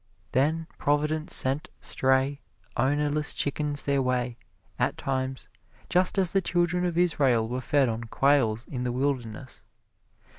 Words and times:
Then 0.31 0.65
Providence 0.79 1.35
sent 1.35 1.69
stray, 1.79 2.41
ownerless 2.75 3.35
chickens 3.35 3.83
their 3.83 4.01
way, 4.01 4.35
at 4.79 4.97
times, 4.97 5.47
just 5.89 6.17
as 6.17 6.33
the 6.33 6.41
Children 6.41 6.87
of 6.87 6.97
Israel 6.97 7.47
were 7.47 7.61
fed 7.61 7.87
on 7.87 8.05
quails 8.05 8.65
in 8.67 8.83
the 8.83 8.91
wilderness. 8.91 9.61